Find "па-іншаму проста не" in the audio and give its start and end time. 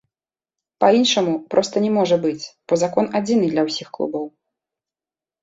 0.83-1.91